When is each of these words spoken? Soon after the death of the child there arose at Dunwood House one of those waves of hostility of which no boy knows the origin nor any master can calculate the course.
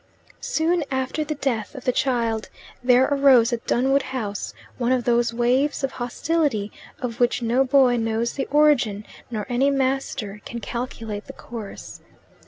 Soon 0.39 0.83
after 0.89 1.23
the 1.23 1.35
death 1.35 1.75
of 1.75 1.85
the 1.85 1.91
child 1.91 2.49
there 2.83 3.05
arose 3.11 3.53
at 3.53 3.67
Dunwood 3.67 4.01
House 4.01 4.51
one 4.79 4.91
of 4.91 5.03
those 5.03 5.31
waves 5.31 5.83
of 5.83 5.91
hostility 5.91 6.71
of 7.03 7.19
which 7.19 7.43
no 7.43 7.63
boy 7.63 7.97
knows 7.97 8.33
the 8.33 8.47
origin 8.47 9.05
nor 9.29 9.45
any 9.47 9.69
master 9.69 10.41
can 10.43 10.59
calculate 10.59 11.25
the 11.27 11.33
course. 11.33 12.01